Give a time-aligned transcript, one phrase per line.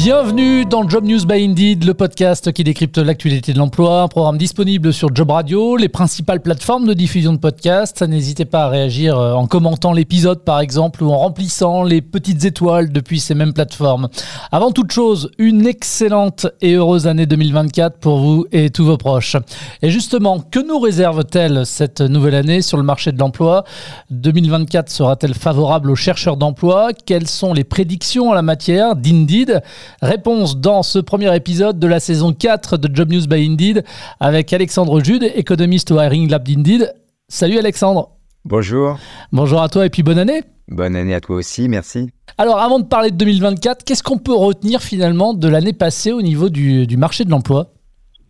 [0.00, 4.38] Bienvenue dans Job News by Indeed, le podcast qui décrypte l'actualité de l'emploi, un programme
[4.38, 8.02] disponible sur Job Radio, les principales plateformes de diffusion de podcasts.
[8.02, 12.44] N'hésitez pas à réagir euh, en commentant l'épisode par exemple ou en remplissant les petites
[12.44, 14.08] étoiles depuis ces mêmes plateformes.
[14.52, 19.36] Avant toute chose, une excellente et heureuse année 2024 pour vous et tous vos proches.
[19.82, 23.64] Et justement, que nous réserve-t-elle cette nouvelle année sur le marché de l'emploi?
[24.10, 26.90] 2024 sera-t-elle favorable aux chercheurs d'emploi?
[27.04, 29.60] Quelles sont les prédictions en la matière d'Indeed?
[30.00, 33.84] Réponse dans ce premier épisode de la saison 4 de Job News by Indeed
[34.20, 36.94] avec Alexandre Jude, économiste au Hiring Lab d'Indeed.
[37.26, 38.10] Salut Alexandre.
[38.44, 38.96] Bonjour.
[39.32, 40.42] Bonjour à toi et puis bonne année.
[40.68, 42.10] Bonne année à toi aussi, merci.
[42.36, 46.22] Alors avant de parler de 2024, qu'est-ce qu'on peut retenir finalement de l'année passée au
[46.22, 47.72] niveau du, du marché de l'emploi?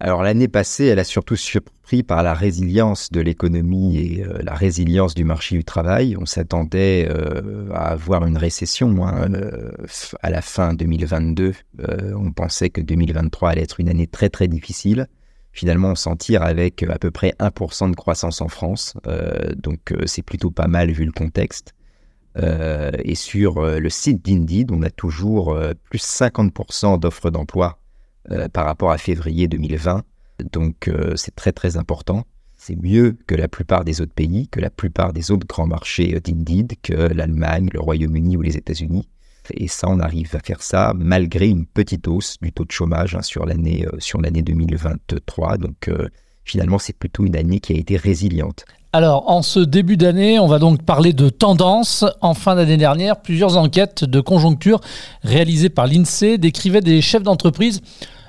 [0.01, 4.55] Alors l'année passée, elle a surtout surpris par la résilience de l'économie et euh, la
[4.55, 6.17] résilience du marché du travail.
[6.17, 9.73] On s'attendait euh, à avoir une récession hein, euh,
[10.23, 11.53] à la fin 2022.
[12.15, 15.09] on pensait que 2023 allait être une année très très difficile.
[15.51, 18.95] Finalement, on s'en tire avec à peu près 1% de croissance en France.
[19.57, 21.75] donc c'est plutôt pas mal vu le contexte.
[22.37, 25.59] et sur le site d'Indeed, on a toujours
[25.91, 27.88] plus 50% d'offres d'emploi euh,
[28.53, 30.03] par rapport à février 2020.
[30.53, 32.25] Donc euh, c'est très très important.
[32.57, 36.15] C'est mieux que la plupart des autres pays, que la plupart des autres grands marchés
[36.15, 39.09] euh, d'Indeed, que l'Allemagne, le Royaume-Uni ou les États-Unis.
[39.55, 43.15] Et ça, on arrive à faire ça malgré une petite hausse du taux de chômage
[43.15, 45.57] hein, sur l'année sur l'année 2023.
[45.57, 45.91] Donc
[46.45, 48.67] finalement, c'est plutôt une année qui a été résiliente.
[48.93, 52.05] Alors, en ce début d'année, on va donc parler de tendance.
[52.21, 54.81] En fin d'année dernière, plusieurs enquêtes de conjoncture
[55.23, 57.81] réalisées par l'INSEE décrivaient des chefs d'entreprise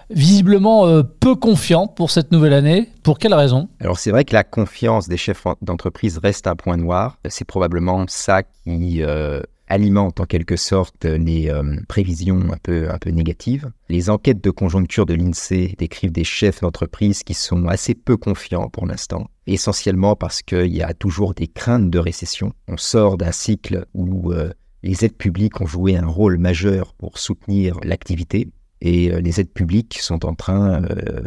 [0.09, 2.89] visiblement euh, peu confiant pour cette nouvelle année.
[3.03, 3.69] Pour quelle raison?
[3.79, 7.17] Alors c'est vrai que la confiance des chefs d'entreprise reste un point noir.
[7.27, 12.97] C'est probablement ça qui euh, alimente en quelque sorte les euh, prévisions un peu, un
[12.97, 13.71] peu négatives.
[13.89, 18.69] Les enquêtes de conjoncture de l'INSEE décrivent des chefs d'entreprise qui sont assez peu confiants
[18.69, 22.53] pour l'instant, essentiellement parce qu'il y a toujours des craintes de récession.
[22.67, 24.33] On sort d'un cycle où
[24.81, 28.49] les aides publiques ont joué un rôle majeur pour soutenir l'activité
[28.81, 31.21] et euh, les aides publiques sont en train euh,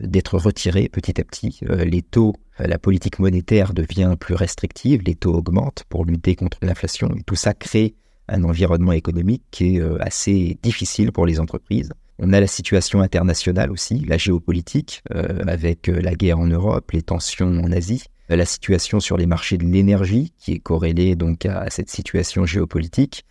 [0.00, 1.60] d'être retirées petit à petit.
[1.68, 6.58] Euh, les taux, la politique monétaire devient plus restrictive, les taux augmentent pour lutter contre
[6.62, 7.08] l'inflation.
[7.26, 7.94] Tout ça crée
[8.28, 11.90] un environnement économique qui est assez difficile pour les entreprises.
[12.18, 17.48] On a la situation internationale aussi, la géopolitique, avec la guerre en Europe, les tensions
[17.48, 21.90] en Asie, la situation sur les marchés de l'énergie qui est corrélée donc à cette
[21.90, 23.24] situation géopolitique,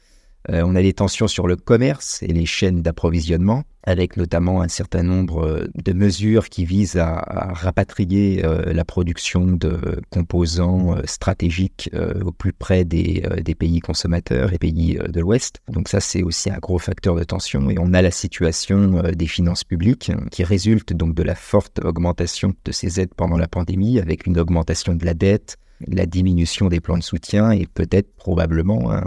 [0.50, 5.04] on a des tensions sur le commerce et les chaînes d'approvisionnement, avec notamment un certain
[5.04, 11.90] nombre euh, de mesures qui visent à, rapatrier euh, la production de composants stratégiques
[12.24, 13.24] au plus près des,
[13.58, 15.62] pays consommateurs et pays de l'Ouest.
[15.70, 17.70] Donc ça, c'est aussi un gros facteur de tension.
[17.70, 22.54] Et on a la situation des finances publiques qui résulte donc de la forte augmentation
[22.66, 26.80] de ces aides pendant la pandémie, avec une augmentation de la dette, la diminution des
[26.80, 29.04] plans de soutien et peut-être probablement hein,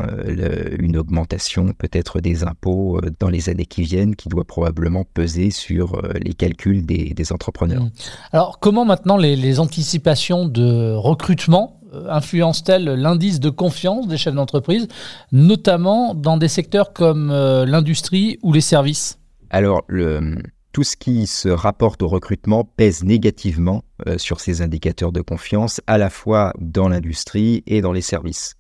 [0.79, 5.51] une augmentation peut-être des impôts euh, dans les années qui viennent qui doit probablement peser
[5.51, 7.83] sur euh, les calculs des, entrepreneurs.
[7.83, 7.91] Mmh.
[8.33, 14.87] Alors comment maintenant les, anticipations de recrutement euh, influencent-elles l'indice de confiance des chefs d'entreprise,
[15.33, 19.19] notamment dans des secteurs comme l'industrie ou les services?
[19.51, 20.37] Alors, le,
[20.77, 25.81] tout ce qui se rapporte au recrutement pèse négativement euh, sur ces indicateurs de confiance,
[25.87, 28.57] à la fois dans l'industrie et dans les services.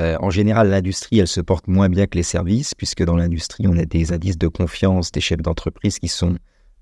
[0.00, 3.68] Euh, en général, l'industrie, elle se porte moins bien que les services, puisque dans l'industrie,
[3.68, 6.38] on a des indices de confiance des chefs d'entreprise qui sont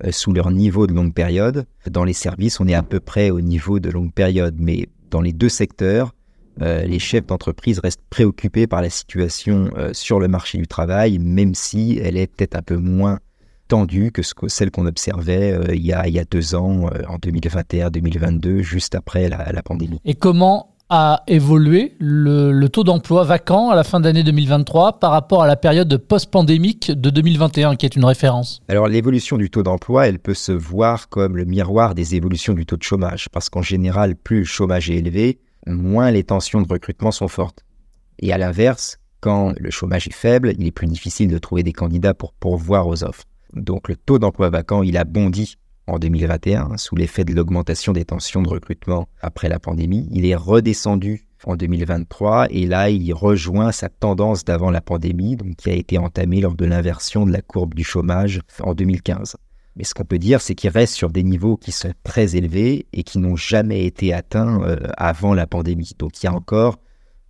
[0.06, 1.66] euh, sous leur niveau de longue période.
[1.90, 5.20] Dans les services, on est à peu près au niveau de longue période, mais dans
[5.20, 6.14] les deux secteurs,
[6.58, 11.98] les chefs d'entreprise restent préoccupés par la situation sur le marché du travail, même si
[12.02, 13.20] elle est peut-être un peu moins
[13.72, 17.04] tendue que, celle qu'on observait euh, il, y a, il y a deux ans, euh,
[17.08, 19.98] en 2021-2022, juste après la, pandémie.
[20.04, 25.42] Et comment a évolué le, taux d'emploi vacant à la fin d'année 2023 par rapport
[25.42, 28.60] à la période post-pandémique de 2021, qui est une référence?
[28.68, 32.66] Alors l'évolution du taux d'emploi, elle peut se voir comme le miroir des évolutions du
[32.66, 36.70] taux de chômage, parce qu'en général, plus le chômage est élevé, moins les tensions de
[36.70, 37.64] recrutement sont fortes.
[38.18, 41.72] Et à l'inverse, quand le chômage est faible, il est plus difficile de trouver des
[41.72, 43.24] candidats pour pourvoir aux offres.
[43.54, 45.56] Donc le taux d'emploi vacant, il a bondi
[45.86, 50.08] en 2021 sous l'effet de l'augmentation des tensions de recrutement après la pandémie.
[50.10, 55.56] Il est redescendu en 2023 et là il rejoint sa tendance d'avant la pandémie, donc
[55.56, 59.36] qui a été entamée lors de l'inversion de la courbe du chômage en 2015.
[59.76, 62.86] Mais ce qu'on peut dire, c'est qu'ils restent sur des niveaux qui sont très élevés
[62.92, 65.92] et qui n'ont jamais été atteints euh, avant la pandémie.
[65.98, 66.78] Donc il y a encore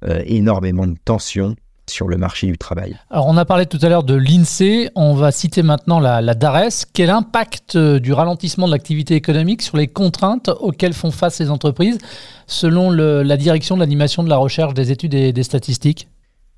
[0.04, 1.54] euh, énormément de tensions
[1.92, 2.96] sur le marché du travail.
[3.10, 6.34] Alors on a parlé tout à l'heure de l'INSEE, on va citer maintenant la, la
[6.34, 6.86] DARES.
[6.92, 11.50] Quel impact euh, du ralentissement de l'activité économique sur les contraintes auxquelles font face les
[11.50, 11.98] entreprises
[12.46, 16.08] selon la direction de l'animation de la recherche, des études et des statistiques?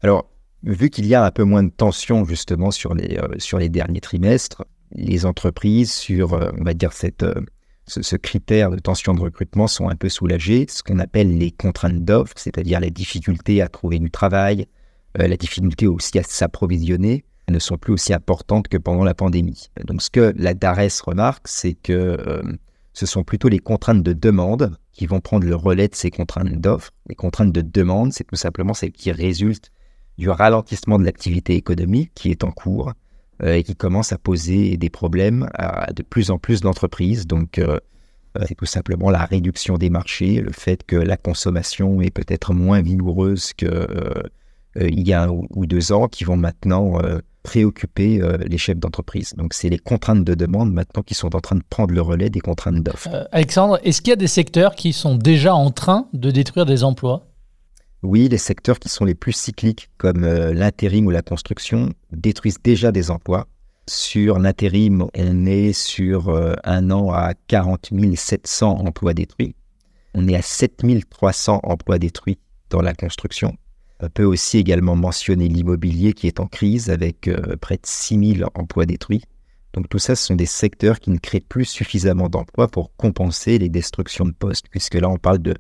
[0.03, 0.27] Alors,
[0.63, 3.69] vu qu'il y a un peu moins de tension justement sur les, euh, sur les
[3.69, 7.25] derniers trimestres, les entreprises sur, euh, on va dire, cette,
[7.87, 11.51] ce, ce, critère de tension de recrutement sont un peu soulagées, ce qu'on appelle les
[11.51, 14.67] contraintes d'offres, c'est-à-dire les difficultés à trouver du travail,
[15.17, 19.69] la difficulté aussi à s'approvisionner ne sont plus aussi importantes que pendant la pandémie.
[19.85, 22.43] Donc ce que la DARES remarque, c'est que euh,
[22.93, 26.61] ce sont plutôt les contraintes de demande qui vont prendre le relais de ces contraintes
[26.61, 26.93] d'offres.
[27.09, 29.71] Les contraintes de demande, c'est tout simplement celles qui résultent
[30.17, 32.93] du ralentissement de l'activité économique qui est en cours
[33.43, 37.27] euh, et qui commence à poser des problèmes à de plus en plus d'entreprises.
[37.27, 37.61] Donc
[38.49, 42.83] c'est tout simplement la réduction des marchés, le fait que la consommation est peut-être moins
[42.83, 44.23] vigoureuse que euh,
[44.81, 48.79] il y a un ou deux ans qui vont maintenant euh, préoccuper euh, les chefs
[48.79, 49.35] d'entreprise.
[49.37, 52.31] Donc c'est les contraintes de demande maintenant qui sont en train de prendre le relais
[52.31, 53.29] des contraintes d'offres.
[53.32, 56.85] Alexandre, est-ce qu'il y a des secteurs qui sont déjà en train de détruire des
[56.85, 57.26] emplois?
[58.03, 62.93] Oui, les secteurs qui sont les plus cycliques, comme l'intérim ou la construction, détruisent déjà
[62.93, 63.47] des emplois.
[63.88, 66.31] Sur l'intérim, on est sur
[66.65, 69.55] un an à 40 700 emplois détruits.
[70.12, 72.38] On est à 7 300 emplois détruits
[72.69, 73.56] dans la construction.
[74.05, 78.45] On peut aussi également mentionner l'immobilier qui est en crise avec euh, près de 6000
[78.55, 79.23] emplois détruits.
[79.73, 83.59] Donc tout ça, ce sont des secteurs qui ne créent plus suffisamment d'emplois pour compenser
[83.59, 85.55] les destructions de postes, puisque là, on parle de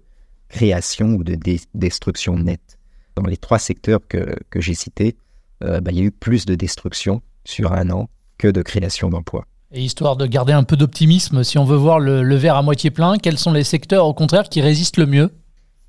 [0.50, 1.38] création ou de
[1.72, 2.78] destruction nette.
[3.16, 5.16] Dans les trois secteurs que, j'ai cités,
[5.62, 9.08] euh, bah, il y a eu plus de destruction sur un an que de création
[9.08, 9.46] d'emplois.
[9.72, 12.90] Et histoire de garder un peu d'optimisme, si on veut voir le verre à moitié
[12.90, 15.30] plein, quels sont les secteurs au contraire qui résistent le mieux?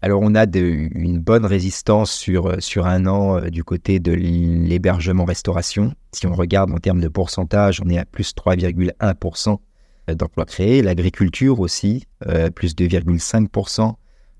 [0.01, 5.93] Alors on a une bonne résistance sur, euh, un an euh, du côté de l'hébergement-restauration.
[6.11, 9.57] Si on regarde en termes de pourcentage, on est à plus 3,1%
[10.13, 10.81] d'emplois créés.
[10.81, 13.95] L'agriculture aussi, euh, plus 2,5%.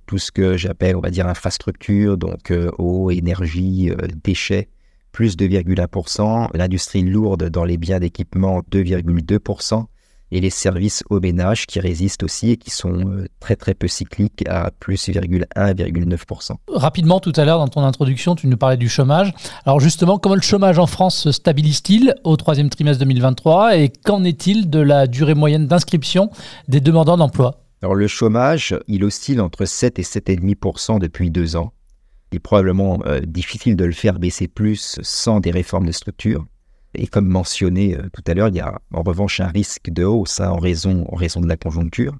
[0.06, 3.90] Tout ce que j'appelle, on va dire, infrastructure, donc eau, énergie,
[4.24, 4.70] déchets,
[5.12, 6.50] plus 2,1%.
[6.54, 9.88] L'industrie lourde dans les biens d'équipement, 2,2%
[10.32, 13.88] et les services au ménage qui résistent aussi et qui sont euh, très très peu
[13.88, 16.52] cycliques à plus 1,9%.
[16.68, 19.34] Rapidement, tout à l'heure dans ton introduction, tu nous parlais du chômage.
[19.66, 24.24] Alors justement, comment le chômage en France se stabilise-t-il au troisième trimestre 2023 et qu'en
[24.24, 26.30] est-il de la durée moyenne d'inscription
[26.68, 27.62] des demandeurs d'emploi?
[27.82, 31.72] Alors le chômage, il oscille entre 7 et 7,5% depuis deux ans.
[32.32, 36.46] Il est probablement euh, difficile de le faire baisser plus sans des réformes de structure.
[36.98, 40.04] Et comme mentionné euh, tout à l'heure, il y a en revanche un risque de
[40.04, 42.16] hausse hein, en, raison, de la conjoncture.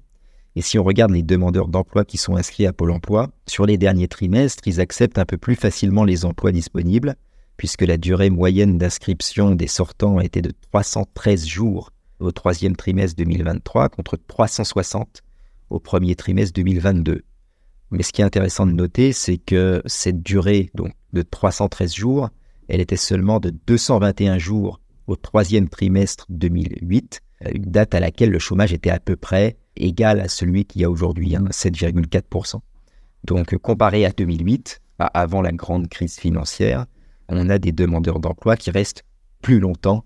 [0.54, 3.76] Et si on regarde les demandeurs d'emploi qui sont inscrits à Pôle emploi, sur les
[3.76, 7.14] derniers trimestres, ils acceptent un peu plus facilement les emplois disponibles,
[7.56, 11.90] puisque la durée moyenne d'inscription des sortants était de 313 jours
[12.20, 15.22] au troisième trimestre 2023 contre 360
[15.68, 17.22] au premier trimestre 2022.
[17.90, 22.30] Mais ce qui est intéressant de noter, c'est que cette durée donc, de 313 jours
[22.68, 27.20] elle était seulement de 221 jours au troisième trimestre 2008,
[27.54, 30.84] une date à laquelle le chômage était à peu près égal à celui qu'il y
[30.84, 32.56] a aujourd'hui, 7,4%.
[32.56, 32.60] Hein,
[33.24, 36.86] Donc comparé à 2008, avant la grande crise financière,
[37.28, 39.04] on a des demandeurs d'emploi qui restent
[39.42, 40.04] plus longtemps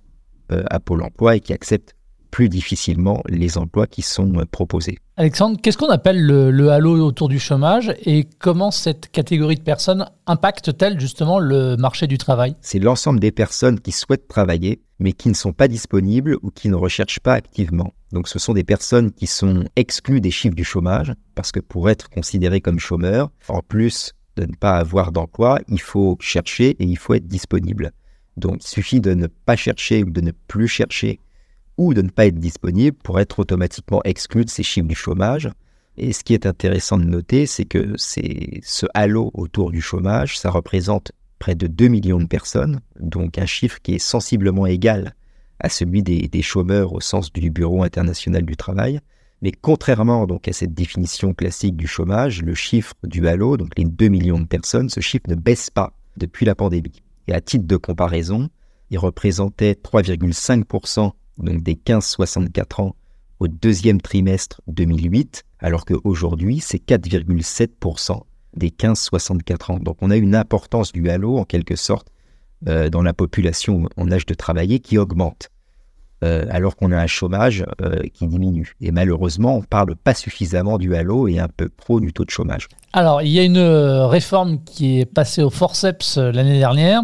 [0.52, 1.94] euh, à Pôle Emploi et qui acceptent
[2.30, 4.98] plus difficilement les emplois qui sont euh, proposés.
[5.20, 10.06] Alexandre, qu'est-ce qu'on appelle le, halo autour du chômage et comment cette catégorie de personnes
[10.26, 12.56] impacte-t-elle justement le marché du travail?
[12.62, 16.70] C'est l'ensemble des personnes qui souhaitent travailler mais qui ne sont pas disponibles ou qui
[16.70, 17.92] ne recherchent pas activement.
[18.12, 21.90] Donc ce sont des personnes qui sont exclues des chiffres du chômage parce que pour
[21.90, 26.84] être considéré comme chômeur, en plus de ne pas avoir d'emploi, il faut chercher et
[26.84, 27.92] il faut être disponible.
[28.38, 31.20] Donc il suffit de ne pas chercher ou de ne plus chercher
[31.80, 35.48] ou de ne pas être disponible pour être automatiquement exclu de ces chiffres du chômage.
[35.96, 40.50] Et ce qui est intéressant de noter, c'est que ce halo autour du chômage, ça
[40.50, 45.14] représente près de 2 millions de personnes, donc un chiffre qui est sensiblement égal
[45.58, 49.00] à celui des, des chômeurs au sens du Bureau international du travail.
[49.40, 53.84] Mais contrairement donc à cette définition classique du chômage, le chiffre du halo, donc les
[53.84, 57.02] 2 millions de personnes, ce chiffre ne baisse pas depuis la pandémie.
[57.26, 58.50] Et à titre de comparaison,
[58.90, 62.96] il représentait 3,5% donc des 15-64 ans
[63.38, 68.20] au deuxième trimestre 2008, alors qu'aujourd'hui, c'est 4,7%
[68.56, 69.78] des 15-64 ans.
[69.78, 72.08] Donc on a une importance du halo, en quelque sorte,
[72.68, 75.50] euh, dans la population en âge de travailler qui augmente.
[76.22, 78.74] Euh, alors qu'on a un chômage euh, qui diminue.
[78.80, 82.30] Et malheureusement, on parle pas suffisamment du halo et un peu pro du taux de
[82.30, 82.68] chômage.
[82.92, 87.02] Alors, il y a une euh, réforme qui est passée au forceps l'année dernière.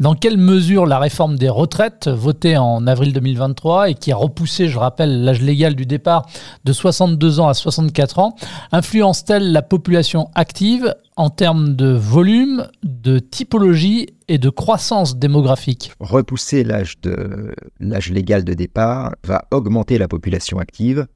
[0.00, 4.68] Dans quelle mesure la réforme des retraites, votée en avril 2023 et qui a repoussé,
[4.68, 6.26] je rappelle, l'âge légal du départ
[6.64, 8.36] de 62 ans à 64 ans,
[8.72, 16.62] influence-t-elle la population active en termes de volume, de typologie et de croissance démographique Repousser
[16.62, 16.96] l'âge,
[18.10, 21.08] légal de départ va augmenter la population active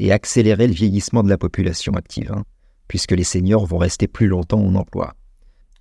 [0.00, 2.42] et accélérer le vieillissement de la population active, hein,
[2.88, 5.14] puisque les seniors vont rester plus longtemps en emploi.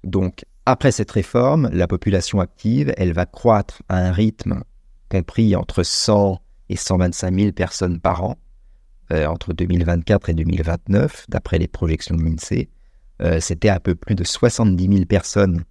[0.03, 4.61] Donc, après cette réforme, la population active, elle va croître à un rythme
[5.09, 8.37] compris entre 100 et 125 000 personnes par an,
[9.11, 12.69] euh, entre 2024 et 2029, d'après les projections de l'INSEE
[13.21, 15.63] euh, c'était un peu plus de 70 000 personnes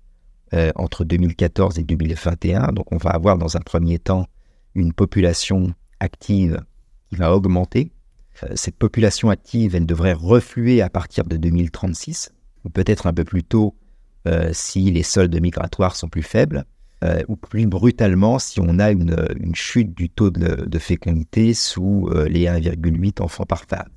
[0.54, 2.72] euh, entre 2014 et 2021.
[2.72, 4.26] Donc on va avoir dans un premier temps
[4.74, 6.60] une population active
[7.08, 7.92] qui va augmenter.
[8.42, 12.32] Euh, cette population active, elle devrait refluer à partir de 2036,
[12.64, 13.74] ou peut-être un peu plus tôt
[14.50, 16.64] si les soldes migratoires sont plus faibles,
[17.28, 19.14] ou plus brutalement si on a une,
[19.54, 23.88] chute du taux de, de fécondité sous les 1,8 enfants par femme.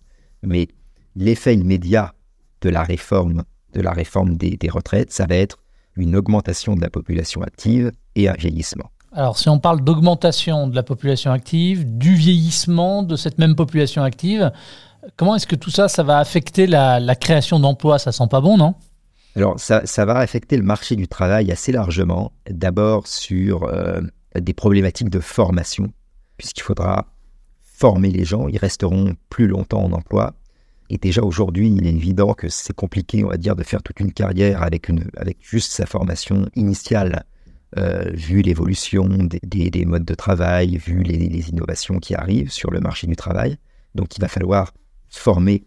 [0.44, 0.68] Mais
[1.16, 2.14] l'effet immédiat
[2.62, 5.58] de la réforme, de la réforme des, retraites, ça va être
[5.96, 8.90] une augmentation de la population active et un vieillissement.
[9.12, 14.04] Alors, si on parle d'augmentation de la population active, du vieillissement de cette même population
[14.04, 14.52] active,
[15.18, 17.98] comment est-ce que tout ça, ça va affecter la, création d'emplois?
[17.98, 18.76] Ça sent pas bon, non?
[19.36, 22.34] Alors, ça, va affecter le marché du travail assez largement.
[22.50, 24.02] D'abord sur euh,
[24.40, 25.92] des problématiques de formation,
[26.38, 27.08] puisqu'il faudra
[27.62, 30.34] former les gens, ils resteront plus longtemps en emploi.
[30.90, 34.00] Et déjà aujourd'hui, il est évident que c'est compliqué, on va dire, de faire toute
[34.00, 37.26] une carrière avec, une, avec juste sa formation initiale,
[37.78, 42.72] euh, vu l'évolution des, des, modes de travail, vu les, les, innovations qui arrivent sur
[42.72, 43.58] le marché du travail.
[43.94, 44.74] Donc il va falloir
[45.08, 45.64] former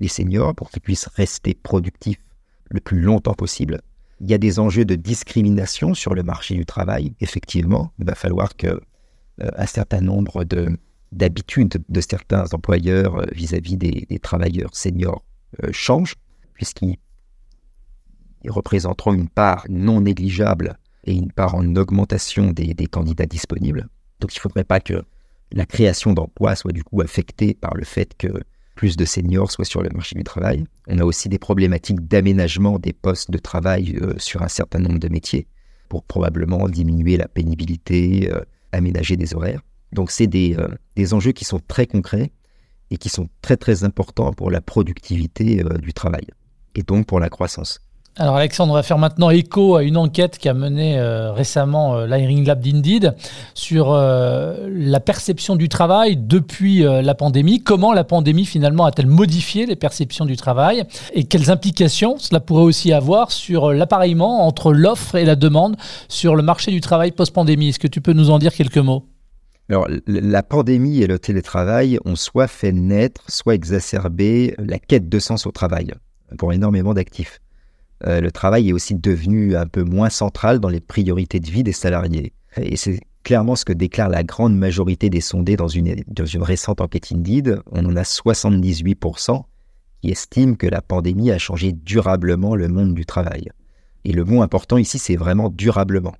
[0.00, 2.20] les seniors pour qu'ils puissent rester productifs
[2.68, 3.80] le plus longtemps possible.
[4.20, 7.92] Il y a des enjeux de discrimination sur le marché du travail, effectivement.
[7.98, 10.78] Il va falloir que euh, un certain nombre de,
[11.12, 15.22] d'habitude de certains employeurs euh, vis-à-vis des, travailleurs seniors
[15.62, 16.14] euh, change,
[16.54, 16.98] puisqu'ils
[18.48, 23.88] représenteront une part non négligeable et une part en augmentation des, candidats disponibles.
[24.20, 25.04] Donc il ne faudrait pas que
[25.52, 28.28] la création d'emplois soit du coup affectée par le fait que
[28.74, 30.64] plus de seniors soient sur le marché du travail.
[30.88, 34.98] On a aussi des problématiques d'aménagement des postes de travail euh, sur un certain nombre
[34.98, 35.46] de métiers
[35.88, 38.28] pour probablement diminuer la pénibilité,
[38.72, 39.62] aménager des horaires.
[39.96, 42.30] Donc c'est euh, des, enjeux qui sont très concrets
[42.90, 46.26] et qui sont très très importants pour la productivité euh, du travail
[46.76, 47.80] et donc pour la croissance.
[48.18, 52.46] Alors Alexandre, on va faire maintenant écho à une enquête qu'a menée euh, récemment l'Hiring
[52.46, 53.14] Lab d'Indeed
[53.54, 57.62] sur la perception du travail depuis la pandémie.
[57.62, 62.62] Comment la pandémie finalement a-t-elle modifié les perceptions du travail et quelles implications cela pourrait
[62.62, 65.76] aussi avoir sur l'appareillement entre l'offre et la demande
[66.08, 67.68] sur le marché du travail post-pandémie?
[67.68, 69.04] Est-ce que tu peux nous en dire quelques mots?
[69.68, 75.18] Alors, la pandémie et le télétravail ont soit fait naître, soit exacerbé la quête de
[75.18, 75.92] sens au travail
[76.38, 77.40] pour énormément d'actifs.
[78.06, 81.64] Euh, le travail est aussi devenu un peu moins central dans les priorités de vie
[81.64, 82.32] des salariés.
[82.56, 86.42] Et c'est clairement ce que déclare la grande majorité des sondés dans une, dans une
[86.42, 87.60] récente enquête Indeed.
[87.72, 89.42] On en a 78%
[90.00, 93.48] qui estiment que la pandémie a changé durablement le monde du travail.
[94.04, 96.14] Et le mot important ici, c'est vraiment durablement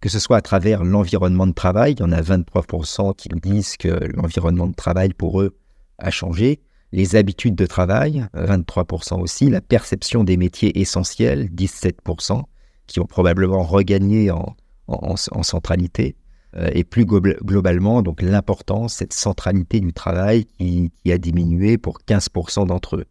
[0.00, 3.76] que ce soit à travers l'environnement de travail, il y en a 23% qui disent
[3.76, 5.56] que l'environnement de travail pour eux
[5.98, 6.60] a changé,
[6.92, 12.42] les habitudes de travail, 23% aussi, la perception des métiers essentiels, 17%,
[12.86, 16.16] qui ont probablement regagné en, centralité,
[16.56, 22.66] euh, et plus globalement, donc l'importance, cette centralité du travail qui a diminué pour 15%
[22.66, 23.04] d'entre eux.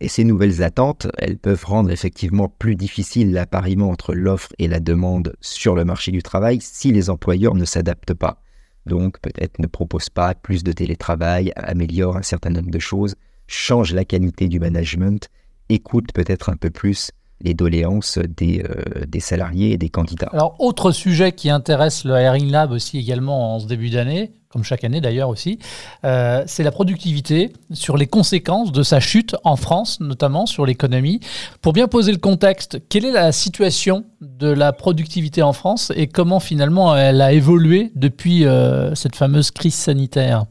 [0.00, 4.78] Et ces nouvelles attentes, elles peuvent rendre effectivement plus difficile l'appariement entre l'offre et la
[4.78, 8.40] demande sur le marché du travail si les employeurs ne s'adaptent pas.
[8.86, 13.16] Donc peut-être ne proposent pas plus de télétravail, améliorent un certain nombre de choses,
[13.48, 15.28] changent la qualité du management,
[15.68, 17.10] écoutent peut-être un peu plus
[17.40, 20.28] les doléances des, euh, des, salariés et des candidats.
[20.32, 24.64] Alors, autre sujet qui intéresse le Hiring Lab aussi également en ce début d'année, comme
[24.64, 25.58] chaque année d'ailleurs aussi,
[26.04, 31.20] euh, c'est la productivité sur les conséquences de sa chute en France, notamment sur l'économie.
[31.60, 36.06] Pour bien poser le contexte, quelle est la situation de la productivité en France et
[36.06, 40.46] comment finalement elle a évolué depuis euh, cette fameuse crise sanitaire?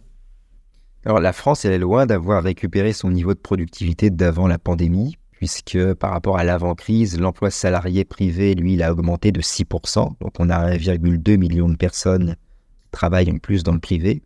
[1.06, 5.17] Alors la France, elle est loin d'avoir récupéré son niveau de productivité d'avant la pandémie
[5.38, 10.10] puisque par rapport à l'avant-crise, l'emploi salarié privé, lui, il a augmenté de 6%.
[10.20, 14.24] Donc on a 1,2 million de personnes qui travail en plus dans le privé.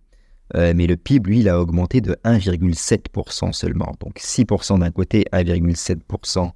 [0.55, 3.93] mais le PIB, lui, il a augmenté de 1,7% seulement.
[3.99, 6.51] Donc 6% d'un côté, 1,7%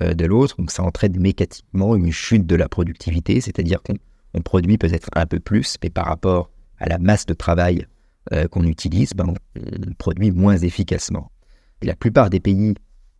[0.00, 0.56] de l'autre.
[0.58, 5.40] Donc ça entraîne mécaniquement une chute de la productivité, c'est-à-dire qu'on produit peut-être un peu
[5.40, 7.86] plus, mais par rapport à la masse de travail
[8.50, 11.30] qu'on utilise, ben, on produit moins efficacement.
[11.80, 12.74] Et la plupart des pays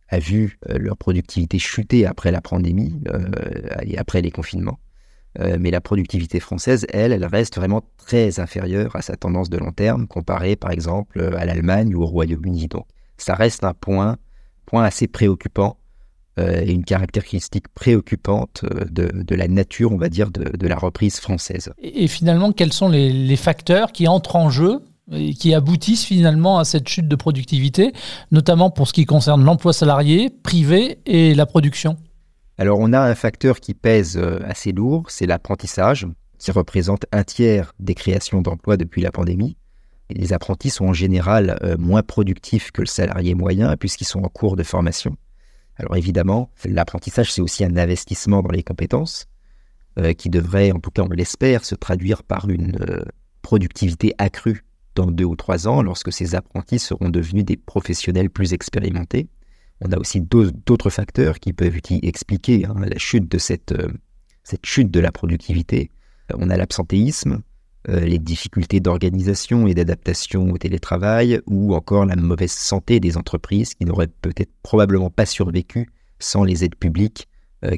[0.09, 3.29] a vu euh, leur productivité chuter après la pandémie euh,
[3.83, 4.79] et après les confinements.
[5.39, 9.57] Euh, mais la productivité française, elle, elle reste vraiment très inférieure à sa tendance de
[9.57, 12.67] long terme, comparée par exemple à l'Allemagne ou au Royaume-Uni.
[12.67, 12.87] Donc
[13.17, 14.17] ça reste un point,
[14.65, 15.77] point assez préoccupant
[16.37, 21.73] et une caractéristique préoccupante de, la nature, on va dire, de, la reprise française.
[21.79, 24.79] Et, finalement, quels sont les, les facteurs qui entrent en jeu
[25.11, 27.93] et qui aboutissent finalement à cette chute de productivité,
[28.31, 31.97] notamment pour ce qui concerne l'emploi salarié, privé et la production
[32.57, 37.23] Alors on a un facteur qui pèse euh, assez lourd, c'est l'apprentissage, qui représente un
[37.23, 39.57] tiers des créations d'emplois depuis la pandémie.
[40.09, 44.29] les apprentis sont en général euh, moins productifs que le salarié moyen puisqu'ils sont en
[44.29, 45.15] cours de formation.
[45.75, 49.27] Alors évidemment, l'apprentissage, c'est aussi un investissement dans les compétences
[49.97, 52.77] euh, qui devrait, en tout cas on l'espère, se traduire par une
[53.41, 54.65] productivité accrue
[54.99, 59.29] dans deux ou trois ans, lorsque ces apprentis seront devenus des professionnels plus expérimentés.
[59.81, 63.93] On a aussi d'autres facteurs qui peuvent expliquer hein, la chute de cette, euh,
[64.43, 65.89] cette chute de la productivité.
[66.31, 67.41] Euh, on a l'absentéisme,
[67.87, 73.73] euh, les difficultés d'organisation et d'adaptation au télétravail, ou encore la mauvaise santé des entreprises
[73.73, 75.89] qui n'auraient peut-être probablement pas survécu
[76.19, 77.29] sans les aides publiques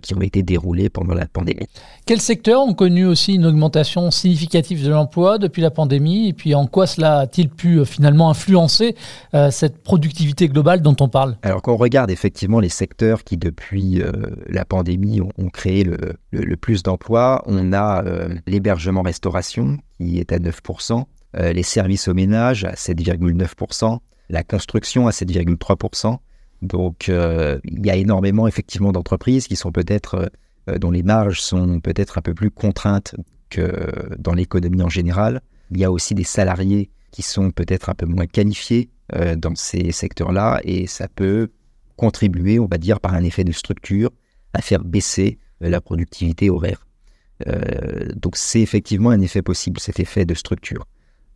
[0.02, 1.68] qui ont été déroulés pendant la pandémie.
[2.06, 6.54] Quels secteurs ont connu aussi une augmentation significative de l'emploi depuis la pandémie Et puis
[6.56, 8.96] en quoi cela a-t-il pu euh, finalement influencer
[9.34, 11.38] euh, cette productivité globale dont on parle?
[11.42, 14.04] Alors quand on regarde effectivement les secteurs qui depuis
[14.48, 18.04] la pandémie ont, créé le, plus d'emplois, on a
[18.48, 21.04] l'hébergement-restauration qui est à 9%,
[21.40, 26.18] les services au ménage à 7,9%, la construction à 7,3%,
[26.62, 30.32] donc, euh, il y a énormément effectivement d'entreprises qui sont peut-être
[30.70, 33.16] euh, dont les marges sont peut-être un peu plus contraintes
[33.50, 35.42] que dans l'économie en général.
[35.72, 39.56] Il y a aussi des salariés qui sont peut-être un peu moins qualifiés euh, dans
[39.56, 41.50] ces secteurs-là et ça peut
[41.98, 44.12] contribuer, on va dire, par un effet de structure
[44.54, 46.88] à faire baisser la productivité horaire.
[48.16, 50.88] donc c'est effectivement un effet possible, cet effet de structure.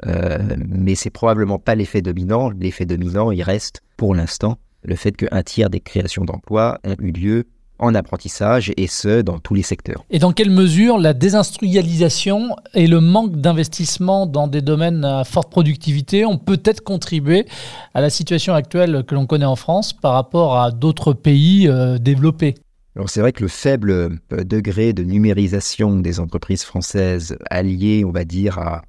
[0.05, 2.49] mais c'est probablement pas l'effet dominant.
[2.49, 7.11] L'effet dominant, il reste pour l'instant le fait qu'un tiers des créations d'emplois ont eu
[7.11, 7.45] lieu
[7.79, 10.05] en apprentissage et ce, dans tous les secteurs.
[10.09, 15.51] Et dans quelle mesure la désindustrialisation et le manque d'investissement dans des domaines à forte
[15.51, 17.45] productivité ont peut-être contribué
[17.93, 21.97] à la situation actuelle que l'on connaît en France par rapport à d'autres pays euh,
[21.97, 22.55] développés?
[22.95, 28.11] Alors c'est vrai que le faible euh, degré de numérisation des entreprises françaises allié, on
[28.11, 28.83] va dire, à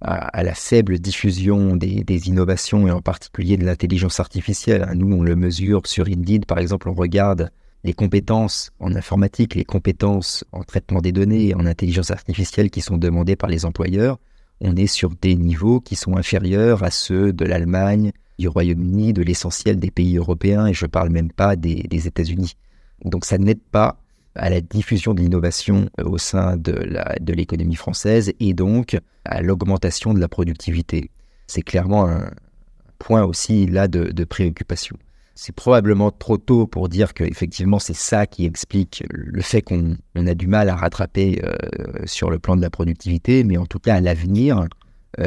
[0.00, 4.88] à, la faible diffusion des, innovations et en particulier de l'intelligence artificielle.
[4.94, 7.50] Nous, on le mesure sur Indeed, par exemple, on regarde
[7.84, 12.98] les compétences en informatique, les compétences en traitement des données en intelligence artificielle qui sont
[12.98, 14.18] demandées par les employeurs.
[14.60, 19.22] On est sur des niveaux qui sont inférieurs à ceux de l'Allemagne, du Royaume-Uni, de
[19.22, 22.54] l'essentiel des pays européens, et je ne parle même pas des, des États-Unis.
[23.04, 23.98] Donc ça n'aide pas
[24.34, 30.14] à la diffusion de l'innovation euh, au sein de l'économie française et donc à l'augmentation
[30.14, 31.10] de la productivité.
[31.46, 32.30] C'est clairement un
[32.98, 34.96] point aussi là de, préoccupation.
[35.34, 39.96] C'est probablement trop tôt pour dire que effectivement c'est ça qui explique le fait qu'on
[40.14, 41.56] a du mal à rattraper euh,
[42.04, 44.66] sur le plan de la productivité, mais en tout cas à l'avenir,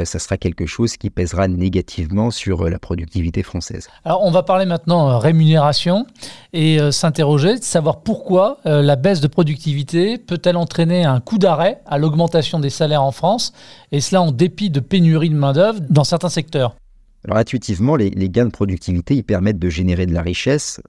[0.04, 3.88] ça sera quelque chose qui pèsera négativement sur euh, la productivité française.
[4.04, 6.06] Alors on va parler maintenant euh, rémunération
[6.52, 11.98] et s'interroger de savoir pourquoi la baisse de productivité peut-elle entraîner un coup d'arrêt à
[11.98, 13.52] l'augmentation des salaires en France,
[13.90, 16.76] et cela en dépit de pénurie de main-d'œuvre dans certains secteurs.
[17.24, 20.80] Alors intuitivement, les, gains de productivité ils permettent de générer de la richesse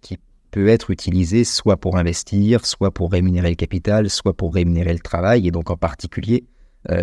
[0.00, 0.18] qui
[0.50, 5.00] peut être utilisée soit pour investir, soit pour rémunérer le capital, soit pour rémunérer le
[5.00, 6.44] travail, et donc en particulier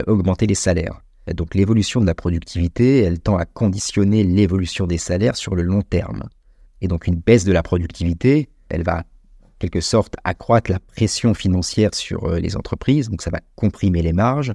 [0.08, 1.00] augmenter les salaires.
[1.34, 5.82] Donc l'évolution de la productivité, elle tend à conditionner l'évolution des salaires sur le long
[5.82, 6.24] terme.
[6.82, 9.04] Et donc une baisse de la productivité, elle va
[9.60, 14.14] quelque sorte accroître la pression financière sur euh, les entreprises, donc ça va comprimer les
[14.14, 14.54] marges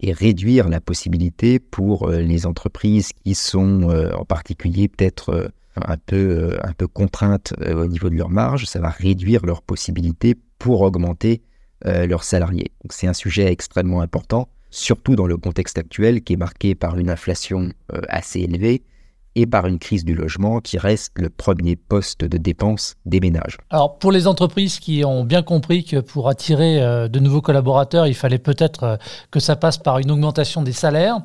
[0.00, 5.96] et réduire la possibilité pour euh, les entreprises qui sont euh, en particulier peut-être un
[5.96, 10.82] peu, un peu contraintes au niveau de leurs marges, ça va réduire leurs possibilités pour
[10.82, 11.42] augmenter
[11.84, 12.70] leurs salariés.
[12.84, 16.98] Donc c'est un sujet extrêmement important surtout dans le contexte actuel qui est marqué par
[16.98, 18.82] une inflation euh, assez élevée
[19.36, 23.56] et par une crise du logement qui reste le premier poste de dépense des ménages.
[23.70, 28.06] Alors pour les entreprises qui ont bien compris que pour attirer euh, de nouveaux collaborateurs,
[28.06, 28.96] il fallait peut-être euh,
[29.30, 31.20] que ça passe par une augmentation des salaires,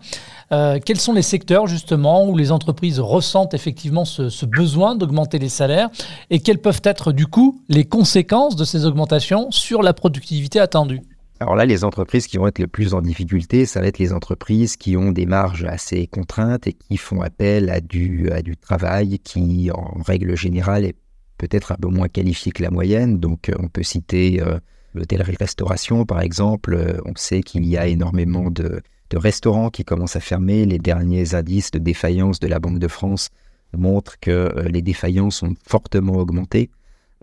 [0.50, 5.50] quels sont les secteurs justement où les entreprises ressentent effectivement ce, ce besoin d'augmenter les
[5.50, 5.90] salaires
[6.32, 11.02] et quelles peuvent être du coup les conséquences de ces augmentations sur la productivité attendue?
[11.40, 14.12] Alors là, les entreprises qui vont être le plus en difficulté, ça va être les
[14.12, 19.72] entreprises qui ont des marges assez contraintes et qui font appel à du, travail qui,
[19.72, 20.96] en règle générale, est
[21.38, 23.20] peut-être un peu moins qualifié que la moyenne.
[23.20, 24.60] Donc, euh, on peut citer euh,
[24.94, 26.74] l'hôtellerie-restauration, par exemple.
[26.74, 30.66] Euh, on sait qu'il y a énormément de, de restaurants qui commencent à fermer.
[30.66, 33.30] Les derniers indices de défaillance de la Banque de France
[33.72, 36.70] montrent que les défaillances ont fortement augmenté.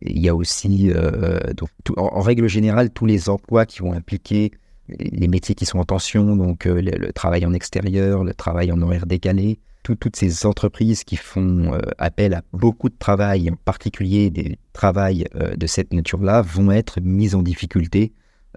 [0.02, 1.40] Il y a aussi, euh,
[1.96, 4.52] en, règle générale, tous les emplois qui vont impliquer
[4.88, 8.80] les métiers qui sont en tension, donc euh, le, travail en extérieur, le travail en
[8.82, 14.30] horaire décalé, toutes ces entreprises qui font euh, appel à beaucoup de travail, en particulier
[14.30, 18.12] des travails de cette nature-là, vont être mises en difficulté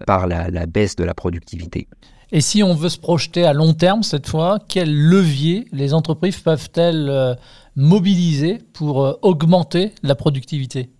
[0.06, 1.88] par la, baisse de la productivité.
[2.32, 6.40] Et si on veut se projeter à long terme cette fois, quels leviers les entreprises
[6.40, 7.36] peuvent-elles
[7.76, 10.90] mobiliser pour augmenter la productivité?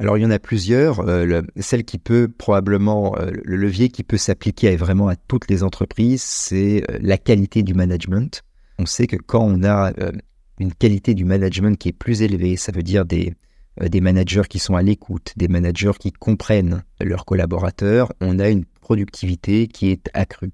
[0.00, 1.00] Alors il y en a plusieurs.
[1.00, 5.62] Euh, celle qui peut probablement, euh, le levier qui peut s'appliquer vraiment à toutes les
[5.62, 8.42] entreprises, c'est euh, la qualité du management.
[8.78, 9.92] On sait que quand on a
[10.58, 13.34] une qualité du management qui est plus élevée, ça veut dire des,
[13.80, 18.64] des managers qui sont à l'écoute, des managers qui comprennent leurs collaborateurs, on a une
[18.80, 20.50] productivité qui est accrue.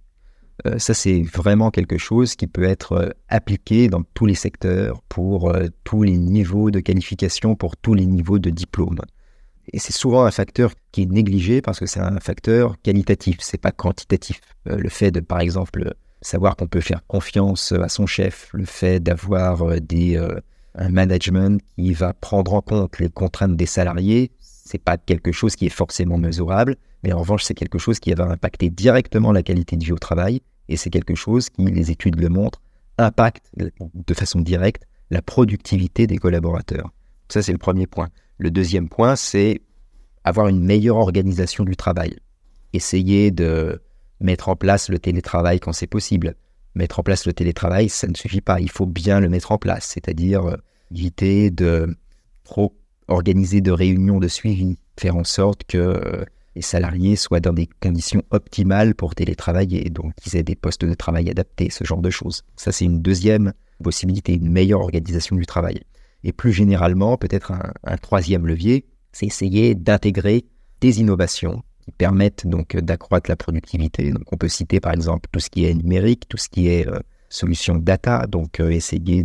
[0.76, 5.50] ça, c'est vraiment quelque chose qui peut être appliqué dans tous les secteurs, pour
[5.84, 9.00] tous les niveaux de qualification, pour tous les niveaux de diplôme.
[9.72, 13.60] Et c'est souvent un facteur qui est négligé parce que c'est un facteur qualitatif, c'est
[13.60, 14.40] pas quantitatif.
[14.68, 18.64] Euh, le fait de, par exemple, savoir qu'on peut faire confiance à son chef, le
[18.64, 20.40] fait d'avoir euh, des euh,
[20.74, 25.56] un management qui va prendre en compte les contraintes des salariés, c'est pas quelque chose
[25.56, 29.42] qui est forcément mesurable, mais en revanche, c'est quelque chose qui va impacter directement la
[29.42, 32.60] qualité de vie au travail, et c'est quelque chose qui, les études le montrent,
[32.98, 36.90] impacte de façon directe la productivité des collaborateurs.
[37.28, 38.08] Ça, c'est le premier point.
[38.40, 39.60] Le deuxième point, c'est
[40.24, 42.16] avoir une meilleure organisation du travail.
[42.72, 43.82] Essayer de
[44.18, 46.36] mettre en place le télétravail quand c'est possible.
[46.74, 48.58] Mettre en place le télétravail, ça ne suffit pas.
[48.58, 50.56] Il faut bien le mettre en place, c'est-à-dire euh,
[50.90, 51.94] éviter de
[52.44, 52.74] trop
[53.08, 56.24] organiser de réunions de suivi, faire en sorte que euh,
[56.56, 60.94] les salariés soient dans des conditions optimales pour télétravailler, donc qu'ils aient des postes de
[60.94, 62.44] travail adaptés, ce genre de choses.
[62.56, 63.52] Ça, c'est une deuxième
[63.84, 65.82] possibilité, une meilleure organisation du travail.
[66.24, 70.44] Et plus généralement, peut-être un, troisième levier, c'est essayer d'intégrer
[70.80, 74.12] des innovations qui permettent donc d'accroître la productivité.
[74.12, 76.86] Donc on peut citer par exemple tout ce qui est numérique, tout ce qui est
[76.86, 79.24] euh, solution data, donc euh, essayer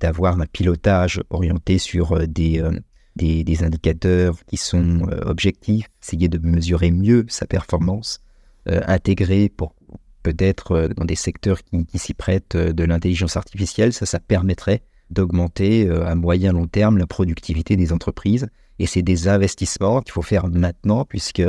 [0.00, 7.26] d'avoir un pilotage orienté sur euh, des, indicateurs qui sont objectifs, essayer de mesurer mieux
[7.28, 8.20] sa performance,
[8.66, 9.74] intégrer pour
[10.22, 15.86] peut-être dans des secteurs qui, qui s'y prêtent de l'intelligence artificielle, ça, ça permettrait d'augmenter
[15.86, 18.48] euh, à moyen long terme la productivité des entreprises.
[18.78, 21.42] Et c'est des investissements qu'il faut faire maintenant, puisque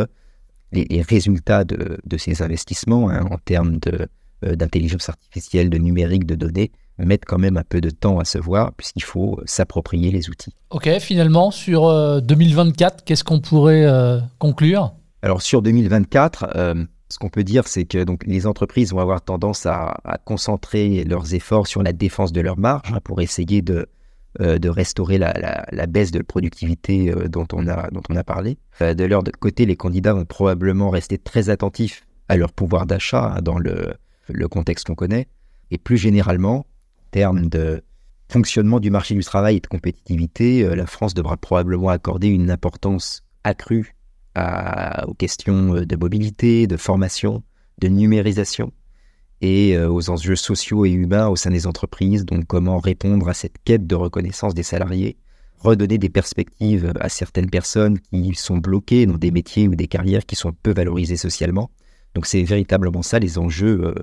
[0.74, 6.72] les, résultats de, ces investissements hein, en termes euh, d'intelligence artificielle, de numérique, de données,
[6.98, 10.54] mettent quand même un peu de temps à se voir, puisqu'il faut s'approprier les outils.
[10.70, 13.88] Ok, finalement, sur 2024, euh, qu'est-ce qu'on pourrait
[14.38, 14.94] conclure?
[15.24, 16.78] Alors sur 2024,
[17.12, 21.34] ce qu'on peut dire, c'est que donc, les entreprises vont avoir tendance à, concentrer leurs
[21.34, 23.88] efforts sur la défense de leur marge hein, pour essayer de,
[24.40, 28.58] euh, restaurer la, baisse de productivité euh, dont, on a, parlé.
[28.82, 33.34] Euh, de leur côté, les candidats vont probablement rester très attentifs à leur pouvoir d'achat
[33.36, 35.28] hein, dans le contexte qu'on connaît.
[35.70, 37.84] Et plus généralement, en termes de
[38.30, 43.24] fonctionnement du marché du travail et de compétitivité, la France devra probablement accorder une importance
[43.44, 43.96] accrue
[45.08, 47.44] aux questions euh, de mobilité, de formation,
[47.80, 48.72] de numérisation
[49.42, 53.34] et euh, aux enjeux sociaux et humains au sein des entreprises, donc comment répondre à
[53.34, 55.18] cette quête de reconnaissance des salariés,
[55.60, 60.26] redonner des perspectives à certaines personnes qui sont bloquées dans des métiers ou des carrières
[60.26, 61.72] qui sont peu valorisées socialement.
[62.14, 63.96] Donc c'est véritablement ça les enjeux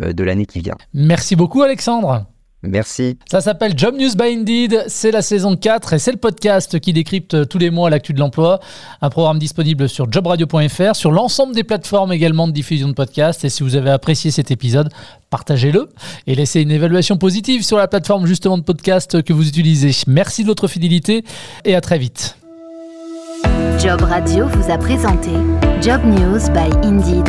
[0.00, 0.76] euh, de l'année qui vient.
[0.92, 2.26] Merci beaucoup Alexandre.
[2.62, 3.18] Merci.
[3.28, 6.92] Ça s'appelle Job News by Indeed, c'est la saison 4 et c'est le podcast qui
[6.92, 8.60] décrypte tous les mois l'actu de l'emploi.
[9.00, 13.44] Un programme disponible sur jobradio.fr, sur l'ensemble des plateformes également de diffusion de podcasts.
[13.44, 14.90] Et si vous avez apprécié cet épisode,
[15.28, 15.88] partagez-le
[16.28, 19.90] et laissez une évaluation positive sur la plateforme justement de podcast que vous utilisez.
[20.06, 21.24] Merci de votre fidélité
[21.64, 22.36] et à très vite.
[23.80, 25.30] Job Radio vous a présenté
[25.80, 27.28] Job News by Indeed,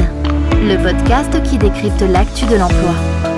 [0.62, 3.33] le podcast qui décrypte l'actu de l'emploi.